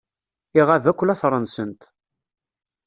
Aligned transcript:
Iɣab 0.59 0.85
akk 0.91 0.99
later-nsent. 1.07 1.81